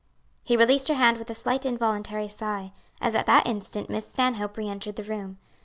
[0.43, 4.57] He released her hand with a slight involuntary sigh, as at that instant Miss Stanhope
[4.57, 5.37] re entered the room.